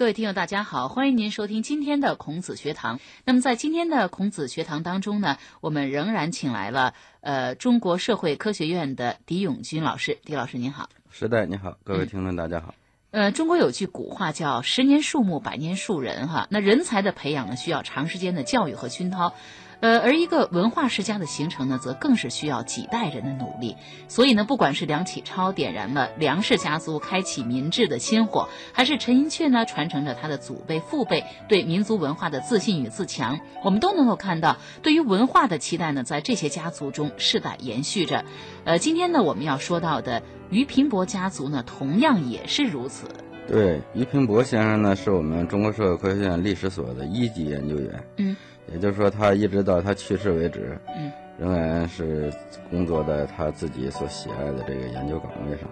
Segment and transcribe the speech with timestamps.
[0.00, 2.98] 各位听友，大家好，欢迎您收听今天的孔子学堂。
[3.26, 10.18] 那么在今天的孔子学堂当中呢，我们仍然请来了呃中国社会科学院的狄永军老师。
[10.24, 12.74] 狄老师您好，时代你好，各位听众大家好。
[13.10, 16.46] 呃，中国有句古话叫“十年树木，百年树人”哈。
[16.48, 19.34] 那人才的培养呢，需要长时间的教育和熏陶。
[19.80, 23.76] 呃，而一个文化世家的形成呢，则更是需要几代人的努力。
[24.08, 38.24] 所以呢，不管是梁启超点燃了梁氏家族开启民智的心火，还是陈寅恪呢传承着他的祖辈父辈对民族文化的自信与自强，我们都能够看到，对于文化的期待呢，在这些家族中世代延续着。
[38.64, 43.08] 呃，今天呢，我们要说到的俞平伯家族呢，同样也是如此。
[43.46, 48.04] 对，俞平伯先生呢，是我们中国社会科学院历史所的一级研究员。
[48.18, 48.36] 嗯。
[48.72, 52.32] 也就是说，他一直到他去世为止，嗯，仍然是
[52.70, 55.68] 工作在他自己所喜爱的这个研究岗位上，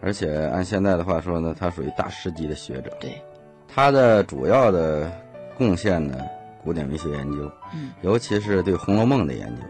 [0.00, 2.90] 而且按现在的话说呢，他属于大师级的学者。
[2.98, 3.20] 对，
[3.66, 5.12] 他的主要的
[5.58, 6.16] 贡献呢，
[6.64, 9.62] 古典文学研究，嗯，尤其是对《红楼梦》的研究。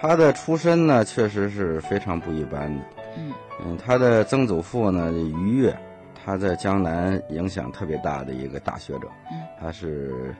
[0.00, 2.84] 他的出身呢，确实是非常不一般的。
[3.18, 3.32] 嗯
[3.64, 5.76] 嗯，他的曾祖父呢，俞越，
[6.30, 9.08] 他在江南影响特别大的一个大学者。
[9.32, 10.32] 嗯，他是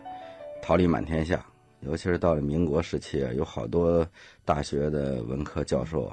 [0.62, 1.44] 桃李满天下。
[1.80, 4.06] 尤其是到了民国时期啊，有好多
[4.44, 6.08] 大学的文科教授，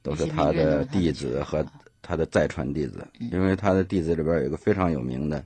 [0.00, 1.62] 都是他的弟子和
[2.00, 3.06] 他的再传弟子。
[3.18, 5.44] 因为他的弟子里边有一个非常有名的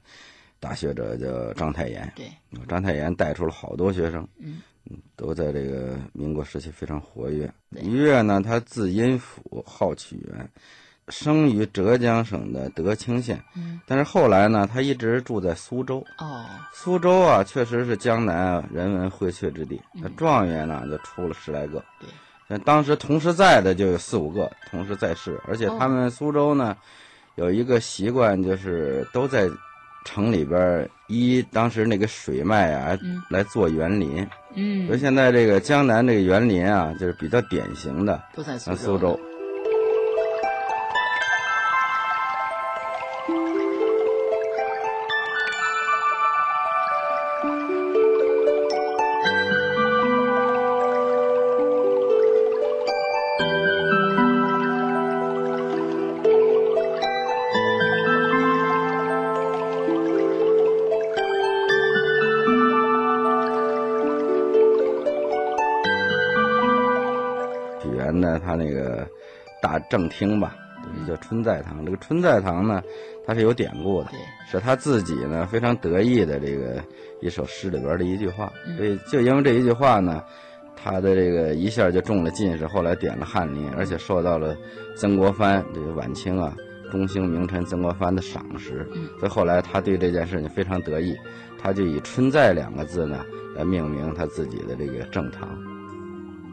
[0.60, 2.08] 大学者叫章太炎。
[2.14, 2.30] 对，
[2.68, 4.62] 章太炎带出了好多学生，嗯，
[5.16, 7.52] 都在这个民国时期非常活跃。
[7.70, 10.48] 于越呢，他字音甫，号曲元。
[11.12, 16.02] 生于浙江省的德清县，嗯，但是后来呢，他一直住在苏州。
[16.18, 19.80] 哦，苏州啊，确实是江南人文荟萃之地。
[19.92, 21.84] 那状元呢，就出了十来个。
[22.00, 22.08] 对，
[22.48, 25.38] 那当时同时在的就有四五个，同时在世。
[25.46, 26.74] 而且他们苏州呢，
[27.34, 29.46] 有一个习惯，就是都在
[30.04, 34.26] 城里边依当时那个水脉啊来做园林。
[34.54, 39.20] 嗯，所以现在这个江南这个园林啊，就是比较典型的，都在苏州。
[68.20, 69.06] 他那个
[69.62, 70.54] 大正厅吧，
[71.06, 71.84] 叫春在堂。
[71.84, 72.82] 这个春在堂呢，
[73.24, 74.10] 它是有典故的，
[74.50, 76.82] 是他自己呢非常得意的这个
[77.20, 78.52] 一首诗里边的一句话。
[78.76, 80.22] 所以就因为这一句话呢，
[80.76, 84.56] 他的这个一下就中了进士，后来点了翰林，而且受到了
[84.96, 86.54] 曾国藩这个晚清啊
[86.90, 88.84] 中兴名臣曾国藩的赏识。
[89.20, 91.16] 所以后来他对这件事情非常得意，
[91.60, 93.24] 他就以“春在”两个字呢
[93.54, 95.48] 来命名他自己的这个正堂。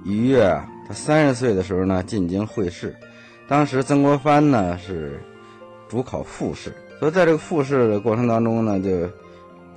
[0.06, 0.66] 于越啊。
[0.90, 2.96] 他三十岁的时候呢，进京会试，
[3.48, 5.20] 当时曾国藩呢是
[5.88, 9.08] 主考复试，所以在这个复试的过程当中呢，就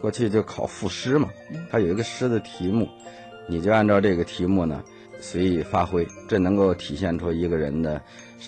[0.00, 1.28] 过去就考赋诗嘛，
[1.70, 2.88] 他有一个诗的题目，
[3.46, 4.82] 你就按照这个题目呢
[5.20, 8.00] 随意发挥，这能够体现出一个人的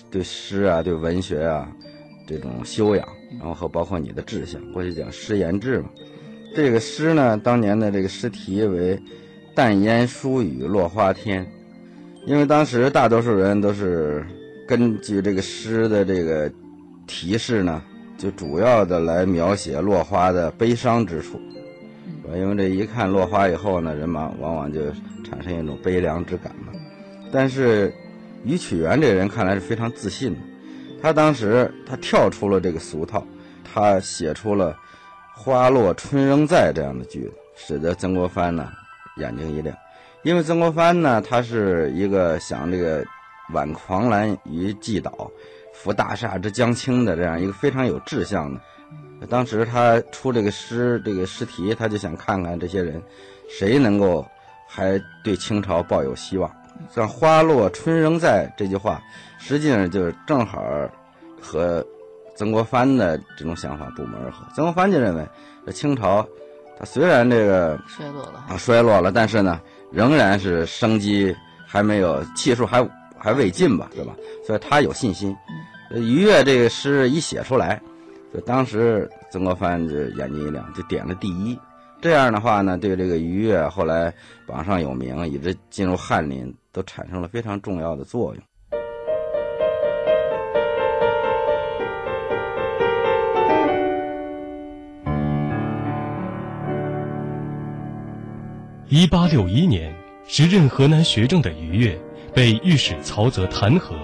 [0.09, 1.71] 对诗啊、对文学啊
[2.27, 4.59] 这种修养，然后和包括你的志向。
[4.71, 5.89] 过去讲诗言志嘛，
[6.55, 8.99] 这个诗呢，当年的这个诗题为
[9.53, 11.45] “淡烟疏雨落花天”。
[12.25, 14.25] 因为当时大多数人都是
[14.67, 16.51] 根据这个诗的这个
[17.05, 17.81] 提示呢，
[18.17, 21.39] 就主要的来描写落花的悲伤之处，
[22.33, 24.81] 因为这一看落花以后呢，人嘛往往就
[25.23, 26.73] 产生一种悲凉之感嘛。
[27.31, 27.93] 但是
[28.43, 30.39] 于曲元这人看来是非常自信的，
[30.99, 33.23] 他当时他跳出了这个俗套，
[33.63, 34.75] 他写出了
[35.37, 38.67] “花落春仍在”这样的句子，使得曾国藩呢
[39.17, 39.77] 眼睛一亮。
[40.25, 43.05] 因为曾国藩呢，他是一个想这个
[43.53, 45.29] 挽狂澜于既倒，
[45.71, 48.59] 扶大厦之将倾的这样一个非常有志向的。
[49.27, 52.99] 当时他出这个诗，这个诗题，他就想看看这些人，
[53.47, 54.25] 谁能够
[54.67, 56.51] 还对清朝抱有希望。
[56.89, 58.99] 像“花落春仍在”这句话，
[59.37, 60.59] 实际上就是正好
[61.39, 61.85] 和
[62.35, 64.43] 曾国藩的这种想法不谋而合。
[64.55, 65.23] 曾国藩就认为，
[65.67, 66.27] 这清朝，
[66.77, 69.59] 他虽然这个衰落了啊，衰落了，但是呢。
[69.91, 71.33] 仍然是生机
[71.65, 72.85] 还没有，气数还
[73.17, 74.13] 还未尽吧，对吧？
[74.45, 75.33] 所以他有信心。
[75.91, 77.81] 于越这个诗一写出来，
[78.33, 81.57] 就当时曾国藩就眼睛一亮，就点了第一。
[82.01, 84.13] 这样的话呢，对这个于越后来
[84.45, 88.43] 榜上有名，以致进入翰林，都产生了非常重要的作用。
[98.87, 99.91] 一八六一年，
[100.27, 101.99] 时任河南学政的于越
[102.35, 103.95] 被御史曹泽弹劾，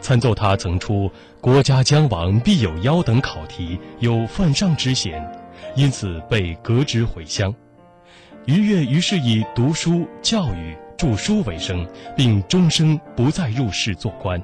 [0.00, 1.10] 参奏他曾出
[1.42, 5.20] “国家将亡必有妖”等考题，有犯上之嫌，
[5.74, 7.52] 因此被革职回乡。
[8.46, 11.84] 于越于是以读书、教育、著书为生，
[12.16, 14.40] 并终生不再入仕做官。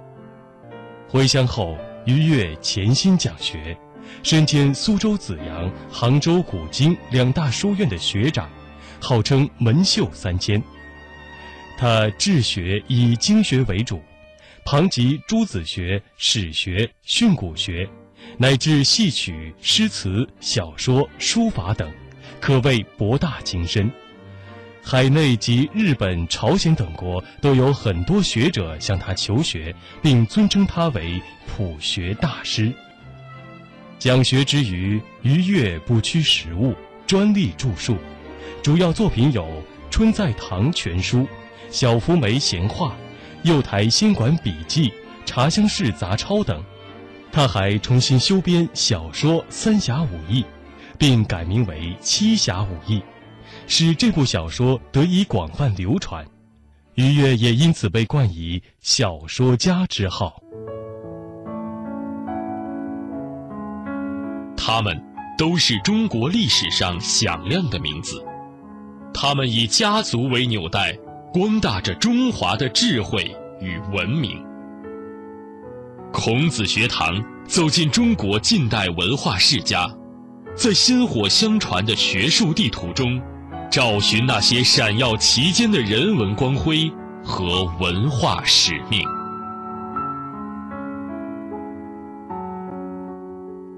[1.09, 3.79] 回乡后，于越潜心讲学，
[4.25, 8.49] 身兼苏州紫阳、杭州古今两大书院的学长，
[9.01, 10.63] 号称门秀三千。
[11.77, 14.03] 他治学以经学为主，
[14.65, 17.89] 旁及诸子学、史学、训诂学，
[18.37, 21.91] 乃至戏曲、诗词、小说、书法等。
[22.41, 23.91] 可谓博大精深，
[24.81, 32.73] 海内及日本、朝鲜等国都有很多学者向他求学，并尊称他为普学大师。
[33.99, 36.77] 讲学之余，于越不屈时务，
[37.09, 37.99] 专利著述，
[38.63, 39.45] 主要作品有
[39.91, 41.19] 《春在堂全书》
[41.71, 42.89] 《小福梅闲话》
[43.51, 44.91] 《右台仙馆笔记》
[45.25, 46.63] 《茶香室杂抄》等。
[47.31, 50.43] 他还重新修编小说《三侠五义》。
[50.99, 52.99] 并改名为《七侠五义》，
[53.69, 56.27] 使这部小说得以广泛流传。
[56.97, 60.43] 于越也因此被冠以“小说家”之号。
[64.57, 65.01] 他们
[65.39, 68.21] 都是中国历史上响亮的名字，
[69.21, 70.97] 他们以家族为纽带，
[71.33, 74.41] 光大着中华的智慧与文明。
[76.13, 79.91] 孔子学堂走进中国近代文化世家。
[80.55, 83.21] 在薪火相传的学术地图中，
[83.69, 86.89] 找寻那些闪耀其间的人文光辉
[87.25, 89.03] 和文化使命。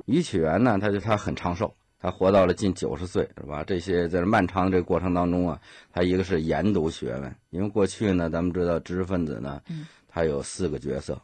[0.04, 3.62] 于启元呢，他就他很长寿，他活到了近九十岁，是吧？
[3.62, 5.60] 这些在漫长这个过程当中啊，
[5.92, 9.60] 他一个是研读学问，因为过去呢，咱们知道知识分子呢，
[10.08, 11.20] 他有四个角色，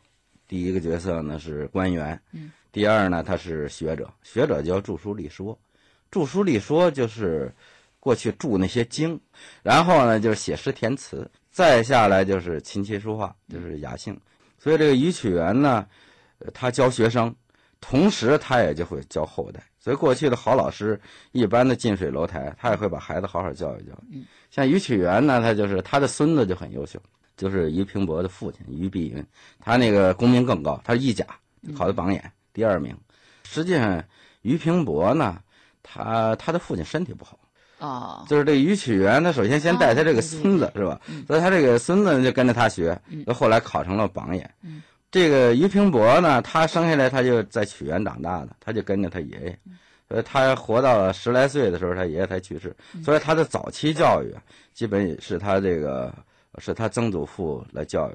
[0.46, 2.20] 第一个角色呢是官员。
[2.70, 5.58] 第二呢，他是学者，学者就要著书立说，
[6.10, 7.50] 著书立说就是
[7.98, 9.18] 过去著那些经，
[9.62, 14.14] 然后呢就是写诗填词，再下来就是琴棋书画，就是雅兴。
[14.58, 15.86] 所以这个于曲元呢，
[16.52, 17.34] 他教学生，
[17.80, 19.62] 同时他也就会教后代。
[19.86, 21.00] 所以过去的好老师，
[21.30, 24.20] 一般的近水楼台，他也会把孩子好好教育教育。
[24.50, 27.00] 像于启元呢，他就是他的孙子就很优秀，
[27.36, 29.24] 就是于平伯的父亲于碧云，
[29.60, 31.24] 他那个功名更高，他是一甲，
[31.78, 32.32] 考的榜眼。
[32.52, 32.96] 第二名，
[33.44, 34.02] 实际上
[34.42, 35.38] 于平伯呢，
[35.84, 37.38] 他他的父亲身体不好，
[37.78, 41.00] 哦，就是这于启元，他首先先带他这个孙子是吧？
[41.28, 44.52] 所以他这个孙子就跟着他学，那后来考成了榜眼。
[45.10, 49.58] 这个于平伯呢，他生下来他就在曲园长大的，他就跟着他爷爷，
[50.08, 54.34] 所以他活到了十来岁的时候，他爷爷才去世，所以他的早期教育
[54.74, 56.12] 基本是他这个
[56.58, 58.14] 是他曾祖父来教育。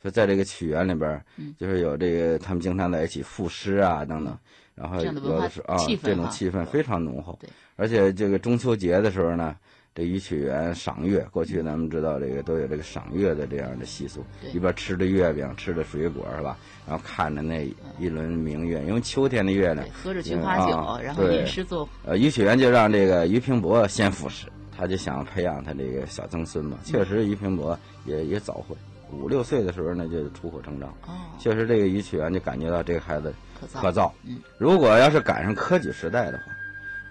[0.00, 1.24] 所以在这个曲园里边，
[1.56, 4.36] 就是有这个他们经常在一起赋诗啊等等，
[4.74, 7.38] 然后有的是啊，这种气氛非常浓厚。
[7.76, 9.54] 而且这个中秋节的时候呢，
[9.94, 14.24] 这于曲园赏月，过去咱们知道这个都有这个赏月的这样的习俗，
[14.54, 16.56] 一边吃着月饼，吃着水果是吧？
[16.88, 21.86] 然后看着那一轮明月，因为秋天的月亮，喝着菊花酒，然后吟诗作。
[22.06, 26.78] 呃，于曲园就让这个于平伯先赋诗，他就想培养他这个小曾孙嘛。
[26.84, 28.74] 确实，于平伯也也早慧。
[29.10, 30.88] 五六岁的时候呢，就出口成章。
[31.06, 33.30] 哦，确实，这个于启元就感觉到这个孩子
[33.74, 34.10] 可造。
[34.24, 36.44] 嗯，如果要是赶上科举时代的话，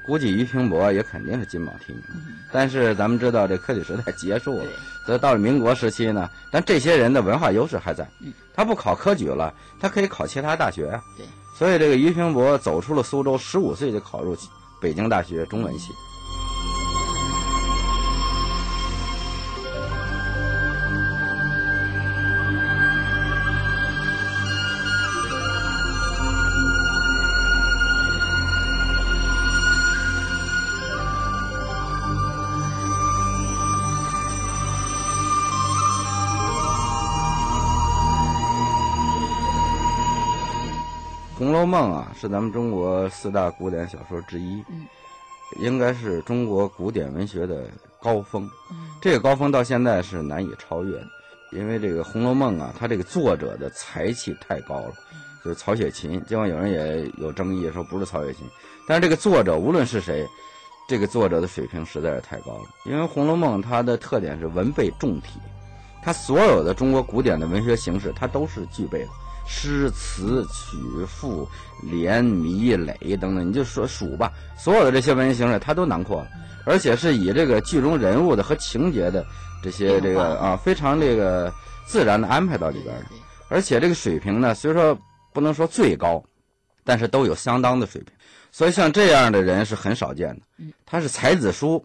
[0.05, 2.03] 估计俞平伯也肯定是金榜题名。
[2.13, 4.65] 嗯，但是咱们知道这科举时代结束了，
[5.05, 8.08] 所以到了民国时期呢，但这些人的文化优势还在。
[8.20, 11.01] 嗯，他不考科举了，他可以考其他大学啊。
[11.17, 11.25] 对，
[11.58, 14.36] 所以这个俞平伯走出了苏州，十五岁就考入
[14.81, 15.91] 北京大学中文系。
[41.62, 44.63] 《红楼梦》啊，是咱们中国四大古典小说之一，
[45.60, 47.68] 应该是中国古典文学的
[48.01, 48.50] 高峰。
[49.00, 51.08] 这个高峰到现在是难以超越的，
[51.51, 54.94] 因为这个《红楼梦》啊，它这个作者的才气太高了，
[55.46, 56.20] 就是曹雪芹。
[56.25, 58.48] 尽管有人也有争议说不是曹雪芹，
[58.88, 60.27] 但是这个作者无论是谁，
[60.89, 62.63] 这个作者的水平实在是太高了。
[62.86, 65.39] 因为《红楼梦》它的特点是文备重体，
[66.01, 69.10] 它所有的中国古典的文学形式，它都是具备的。
[69.45, 71.48] 诗词曲赋
[71.83, 76.27] 连谜垒等等，你就说数吧，所有的这些文学形式它都囊括了，
[76.65, 79.25] 而且是以这个剧中人物的和情节的
[79.62, 81.53] 这些这个啊非常这个
[81.86, 83.05] 自然的安排到里边的。
[83.50, 84.98] 而且这个水平呢，虽说
[85.33, 86.24] 不能说最高，
[86.83, 88.13] 但是都有相当的水平。
[88.51, 90.65] 所以像这样的人是很少见的。
[90.86, 91.83] 他是才子书。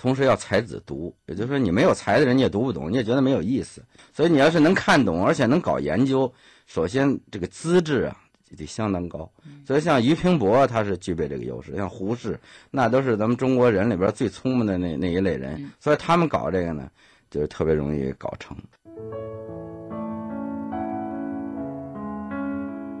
[0.00, 3.82] 同时要才子读，也就是说你没有才的人你也读不懂，你也觉得没有意思。
[4.14, 6.32] 所以你要是能看懂，而且能搞研究，
[6.68, 8.16] 首先这个资质啊
[8.56, 9.28] 得相当高。
[9.66, 12.38] 所以像俞平伯他是具备这个优势，像胡适
[12.70, 15.68] 那都是咱们中国人里边最聪明的那那一类人。
[15.80, 16.88] 所以他们搞这个呢，
[17.28, 18.56] 就是特别容易搞成。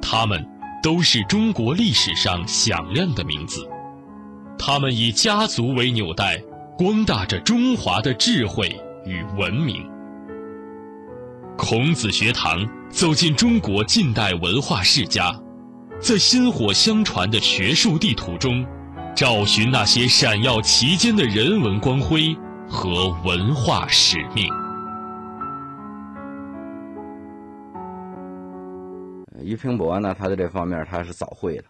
[0.02, 0.44] 他们
[0.82, 3.68] 都是中国历史上响亮的名字，
[4.58, 6.42] 他们以家族为纽带。
[6.78, 8.68] 光大着中华的智慧
[9.04, 9.97] 与文明。
[11.58, 15.32] 孔子学堂走进中国近代文化世家，
[16.00, 18.64] 在薪火相传的学术地图中，
[19.14, 22.32] 找寻那些闪耀其间的人文光辉
[22.68, 24.48] 和文化使命。
[29.42, 31.64] 俞平伯呢，他在这方面他是早会的。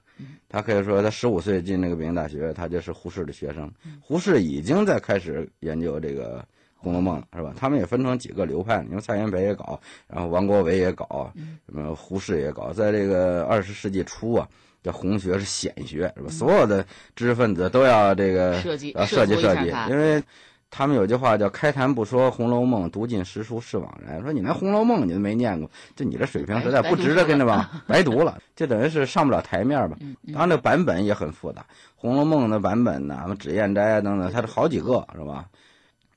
[0.50, 3.73] 他可以说，他十五岁进那个北京大学，他就是胡适的学生。
[4.00, 6.38] 胡适已经在开始研究这个
[6.79, 7.53] 《红楼梦》了，是吧？
[7.59, 11.31] 他们也分成几个流派，因为蔡元培也搞，然后王国维也搞，
[11.67, 12.73] 什么胡适也搞。
[12.73, 14.49] 在这个二十世纪初啊，
[14.83, 16.31] 这红学是显学，是吧？
[16.31, 16.83] 所有的
[17.15, 20.23] 知识分子都要这个设计设计设计，因为。
[20.71, 24.21] 他们有句话叫“开坛不说《红楼梦》，读尽诗书是枉然”。
[24.23, 29.97] 说你连《红楼梦》你都没念过，就你这水平实在不值得跟着吧， 白读了，就等于是上不了台面吧。
[30.31, 31.63] 当然，这版本也很复杂，
[31.97, 35.47] 《红楼梦》的版本呢，什么脂砚斋啊等等，它是好几个，是吧？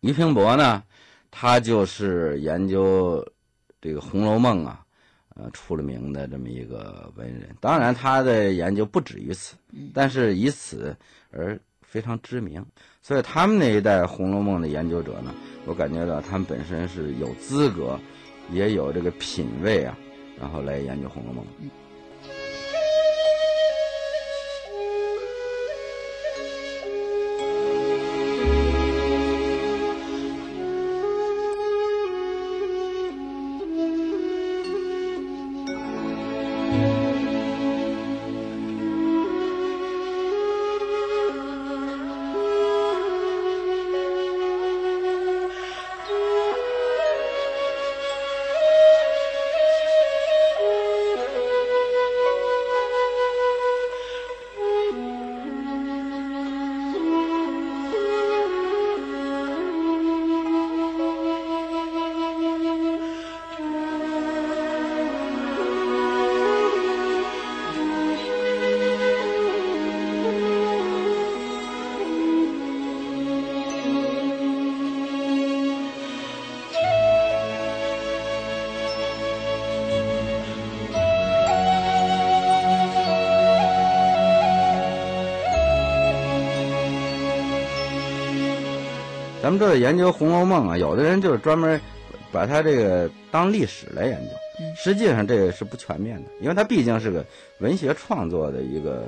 [0.01, 0.83] 俞平伯呢，
[1.31, 3.25] 他就是研究
[3.79, 4.83] 这个《红楼梦》啊，
[5.35, 7.55] 呃，出了名的这么一个文人。
[7.59, 9.55] 当然，他的研究不止于此，
[9.93, 10.95] 但是以此
[11.31, 11.59] 而。
[11.83, 12.65] 非常知名，
[13.01, 17.99] 所以他们那一代《红楼梦》的研究者呢，我感觉到他们本身是有资格，
[18.49, 19.97] 也有这个品位啊，
[20.39, 21.45] 然后来研究《红楼梦》。
[89.51, 91.77] 咱们这个研究《红楼梦》啊，有的人就是专门
[92.31, 94.29] 把它这个当历史来研究，
[94.81, 97.25] 实际上这个是不全面的，因为它毕竟是个
[97.59, 99.03] 文学创作的一个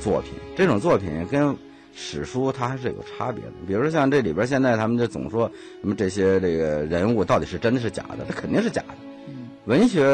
[0.00, 1.56] 作品，这种作品跟
[1.94, 3.52] 史书它还是有差别的。
[3.64, 5.48] 比如说像这里边现在他们就总说
[5.80, 8.96] 什么这些这个人物到底是真的是假的，它肯定是假的。
[9.66, 10.04] 文学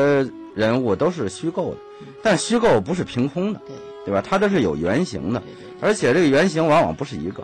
[0.55, 1.79] 人物都是虚构的，
[2.23, 3.61] 但虚构不是凭空的，
[4.05, 4.21] 对吧？
[4.21, 5.43] 它这是有原型的，
[5.81, 7.43] 而且这个原型往往不是一个。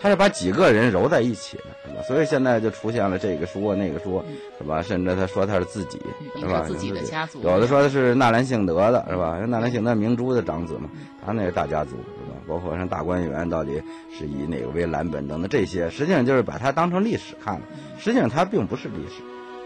[0.00, 2.02] 他是把几个人揉在一起的，是吧？
[2.06, 4.24] 所以现在就出现了这个说那个说，
[4.56, 4.80] 是吧？
[4.80, 6.00] 甚至他说他是自己，
[6.38, 6.62] 是吧？
[6.66, 9.38] 自己的家族，有的说的是纳兰性德的，是吧？
[9.48, 10.88] 纳兰性德明珠的长子嘛，
[11.26, 12.36] 他那个大家族，是吧？
[12.46, 13.82] 包括像大观园到底
[14.16, 17.62] 是以哪个为蓝本等等这些，实际上就是把它当成历史看了。
[17.98, 19.22] 实际上它并不是历史。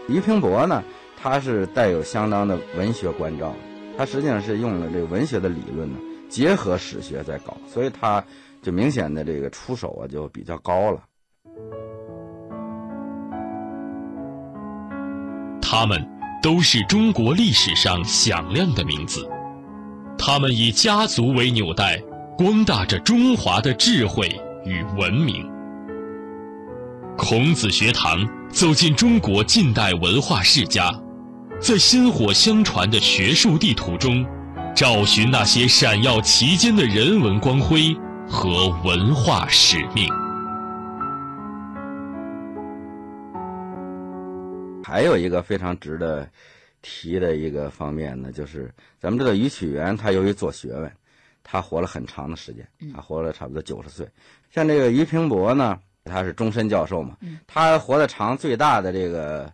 [0.07, 0.83] 俞平伯呢，
[1.21, 3.53] 他是带有相当的文学关照，
[3.95, 5.97] 他实际上是用了这个文学的理论呢，
[6.27, 8.23] 结合史学在搞，所以他。
[8.63, 11.03] 就明显的这个出手啊，就比较高了。
[15.61, 16.01] 他们
[16.41, 19.27] 都是中国历史上响亮的名字，
[20.17, 22.01] 他们以家族为纽带，
[22.37, 24.29] 光大着中华的智慧
[24.63, 25.45] 与文明。
[27.17, 30.89] 孔子学堂走进中国近代文化世家，
[31.59, 34.25] 在薪火相传的学术地图中，
[34.73, 37.93] 找寻那些闪耀其间的人文光辉。
[38.33, 40.09] 和文化使命。
[44.83, 46.27] 还有一个非常值得
[46.81, 50.91] 提的一个方面呢，就是咱们知道于启元，他由于做学问，
[51.43, 54.09] 他活了很长的时间，他活了差不多九十岁。
[54.49, 59.53] 像这个于平伯呢，他是终身教授嘛，他活得长最大的这个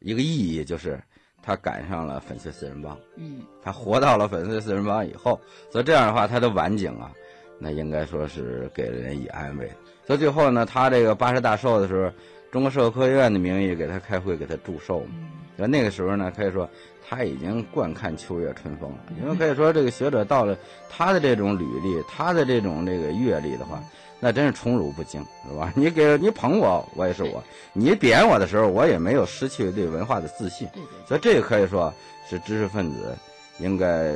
[0.00, 1.02] 一个意义就是
[1.42, 2.96] 他赶上了粉碎四人帮。
[3.16, 5.40] 嗯，他活到了粉碎四人帮以后，
[5.72, 7.10] 所以这样的话，他的晚景啊，
[7.58, 9.70] 那应该说是给人以安慰。
[10.06, 12.10] 所以最后呢，他这个八十大寿的时候，
[12.50, 15.10] 中国社会科学院的名义给他开会，给他祝寿嘛。
[15.56, 16.68] 那那个时候呢，可以说
[17.06, 20.56] 他已经惯看秋月春风了，因为可以说这个学者到了
[20.88, 23.82] 他的这种履历，他的这种这个阅历的话，
[24.20, 25.72] 那真是宠辱不惊，是吧？
[25.76, 30.66] 你给你捧我，我也是我；你贬我的时候，我也没有失去对文化的自信。
[31.06, 31.92] 所以这个可以说
[32.30, 33.16] 是知识分子
[33.58, 34.14] 应该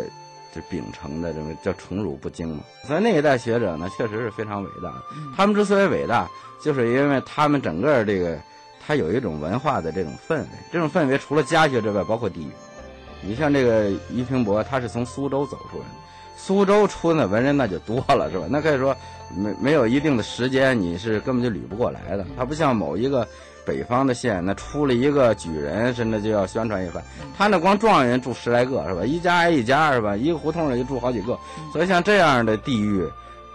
[0.55, 2.63] 就秉承的这么叫宠辱不惊嘛。
[2.87, 4.93] 所以那一代学者呢，确实是非常伟大。
[5.37, 6.29] 他们之所以伟大，
[6.63, 8.39] 就是因为他们整个这个。
[8.85, 12.51] 他有一种文化的这种氛围，这种氛围除了家学之外，包括地域。
[13.21, 15.95] 你像这个俞平伯，他是从苏州走出来的，
[16.37, 18.47] 苏州出的文人那就多了，是吧？
[18.51, 18.93] 那可以说
[19.37, 22.27] 没没有一定的时间，你是根本就捋不过来的。
[22.37, 23.25] 他不像某一个
[23.65, 27.03] 北方的县，那出了一个举人，甚至就要宣传一番。
[27.37, 29.05] 他那光状元住十来个，是吧？
[29.05, 30.17] 一家挨一家，是吧？
[30.17, 31.39] 一个胡同里就住好几个。
[31.73, 33.07] 所以像这样的地域，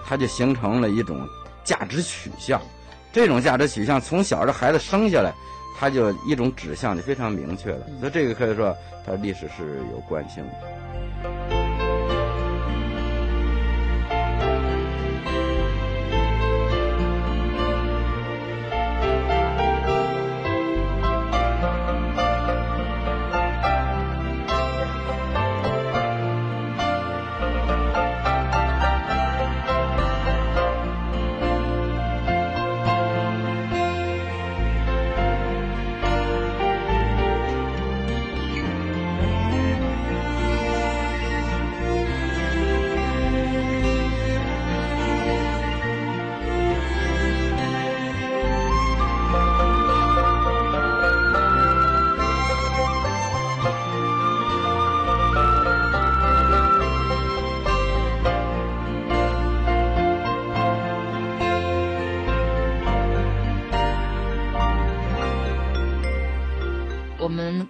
[0.06, 1.28] 它就形成了一种
[1.64, 2.62] 价值取向。
[3.12, 5.34] 这种价值取向从小这孩子生下来，
[5.80, 10.77] 他就一种指向就非常明确的，所以这个可以说，它历史是有惯性的。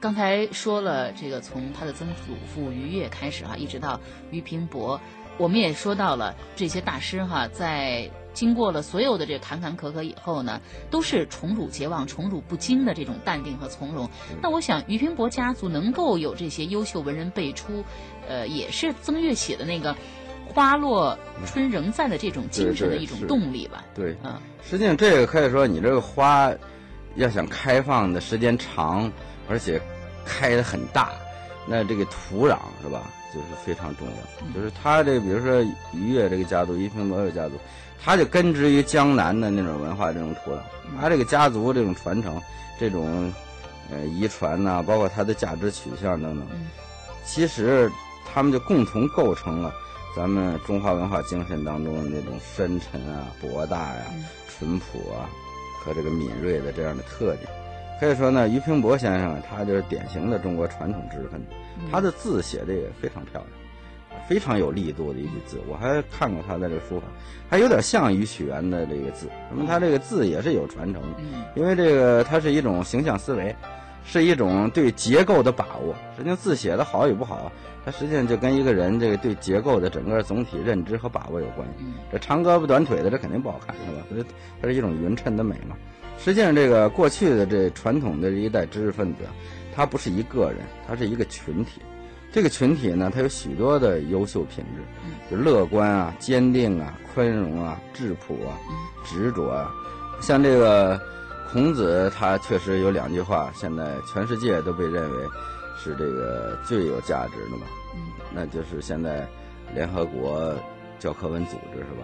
[0.01, 4.99] 刚才说了这个，从他的曾祖父于越开始哈，一直到俞平伯，
[5.37, 14.09] 我们也说到了这些大师哈，在经过了所有的这坎坎坷坷以后呢，都是宠辱皆忘、宠辱不惊的这种淡定和从容。
[14.41, 17.83] 那我想，俞平伯家族能够有这些优秀文人辈出，
[18.27, 19.95] 呃，也是曾越写的那个
[20.53, 23.83] “花落春仍在”的这种精神的一种动力吧？
[23.95, 26.51] 对，嗯，实际上这个可以说，你这个花
[27.15, 29.11] 要想开放的时间长。
[29.49, 29.81] 而且
[30.25, 31.11] 开的很大，
[31.67, 34.53] 那这个土壤是吧，就是非常重要。
[34.53, 35.61] 就是他这，比如说
[35.93, 37.55] 于越这个家族，于平伯这个家族，
[38.03, 40.59] 他就根植于江南的那种文化这种土壤。
[40.99, 42.41] 他这个家族这种传承，
[42.79, 43.33] 这种
[43.91, 46.47] 呃遗传呐，包括他的价值取向等等，
[47.25, 47.91] 其实
[48.25, 49.73] 他们就共同构成了
[50.15, 54.05] 咱们中华文化精神当中的那种深沉啊、博大呀、
[54.47, 55.29] 淳朴啊
[55.83, 57.49] 和这个敏锐的这样的特点。
[57.99, 61.47] 可以说呢，俞平伯先生他就是典型的中国传统知识分子，
[61.91, 65.57] 他的字写的也非常漂亮，非常有力度的一笔字。
[65.67, 67.07] 我还看过他的这个书法，
[67.49, 69.27] 还有点像于启元的这个字。
[69.49, 71.19] 那么他这个字也是有传承的，
[71.55, 73.55] 因为这个它是一种形象思维，
[74.09, 75.93] 是一种对结构的把握。
[76.15, 77.51] 实际上字写的好与不好，
[77.83, 81.85] 它实际上就跟一个人这个对结构的整个总体认知和把握有关系。
[82.09, 84.07] 这长胳膊短腿的，这肯定不好看，是吧？
[84.09, 84.25] 所以
[84.61, 85.75] 它是一种匀称的美嘛。
[86.17, 89.19] 实际上，这个过去的这传统的这一代知识分子，
[89.75, 91.81] 他不是一个人，他是一个群体。
[92.31, 98.57] 这个群体呢，他有许多的优秀品质，就乐观啊、坚定啊、宽容啊、质朴啊、
[99.05, 99.71] 执着啊。
[100.19, 100.99] 像这个
[101.51, 105.23] 孔子，他确实有两句话，现在全世界都被认为
[105.81, 107.65] 是这个最有价值的嘛。
[107.95, 108.01] 嗯
[108.33, 109.27] 那就是现在
[109.73, 110.53] 联合国
[110.99, 112.03] 教科文组织是吧？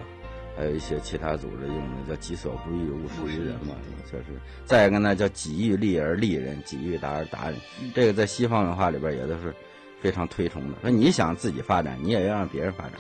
[0.56, 3.76] 还有一些其他组织用的叫“己所不欲，勿施于人”嘛，
[4.10, 4.26] 确实。
[4.66, 7.60] 再一个呢，叫“己欲立而立人，己欲达而达人”。
[7.94, 9.54] 这个在西方文化里边也都是
[10.00, 10.78] 非常推崇的。
[10.82, 12.94] 说你想自己发展，你也要让别人发展，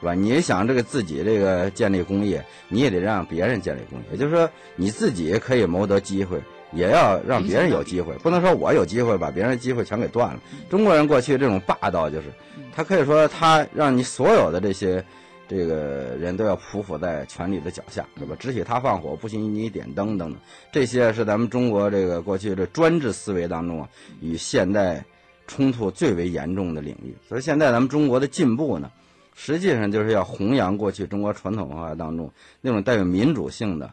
[0.00, 0.14] 是吧？
[0.14, 4.04] 你想这个自己这个建立工业，你也得让别人建立工业。
[4.12, 6.40] 也就是说，你自己可以谋得机会，
[6.72, 8.14] 也要让别人有机会。
[8.18, 10.40] 不能说我有机会把别人的机会全给断了。
[10.68, 12.26] 中国人过去这种霸道，就是
[12.74, 15.04] 他可以说他让你所有的这些。
[15.48, 18.34] 这个人都要匍匐在权力的脚下，是吧？
[18.36, 20.36] 只许他放火，不许你点灯，等等。
[20.72, 23.88] 这些是咱们中国这个过去的专制思维当中啊，
[24.20, 25.04] 与现代
[25.46, 27.14] 冲突最为严重的领域。
[27.28, 28.90] 所以现在咱们中国的进步呢，
[29.38, 33.92] 实际上就是要弘扬过去中国传统文化当中那种带有民主性的、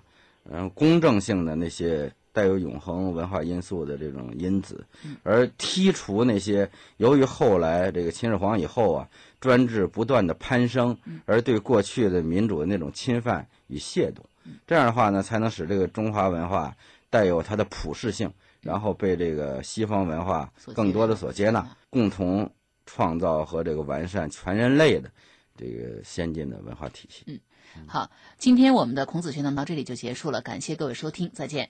[0.50, 4.84] 嗯公正性的那些带有永恒文化因素的这种因子，
[5.22, 9.08] 而剔除那些由于后来这个秦始皇以后啊，
[9.40, 14.16] 专制不断的攀升，而对过去的民主的那种侵犯与亵渎。
[14.66, 16.76] 这样的话呢，才能使这个中华文化
[17.10, 22.50] 带有它的普适性，然后被这个西方文化更多的所接纳，共同
[22.88, 25.10] 创造和这个完善全人类的
[25.56, 27.24] 这个先进的文化体系。
[27.28, 31.70] 嗯，好，今天我们的孔子学堂到这里就结束了，感谢各位收听，再见。